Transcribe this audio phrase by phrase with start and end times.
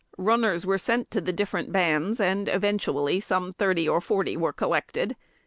[0.17, 5.15] Runners were sent to the different bands, and eventually some thirty or forty were collected.